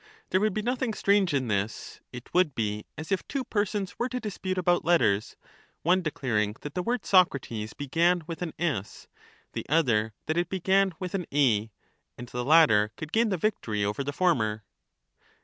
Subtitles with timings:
[0.31, 4.09] There would be nothing strange in this; it would be as if two persons were
[4.09, 5.35] to dispute about letters,
[5.83, 9.07] one declaring that the word Socrates began with an S,
[9.53, 11.69] the other that it began with an A,
[12.17, 14.63] and the latter could gain the victory over the former.